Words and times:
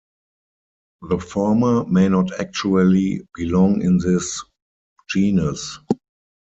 The 1.03 1.19
former 1.19 1.85
may 1.85 2.09
not 2.09 2.33
actually 2.39 3.21
belong 3.35 3.83
in 3.83 3.99
this 3.99 4.43
genus. 5.07 5.77